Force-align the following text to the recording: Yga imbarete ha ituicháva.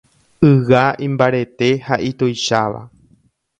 Yga 0.51 0.83
imbarete 1.07 1.69
ha 1.85 1.95
ituicháva. 2.09 2.81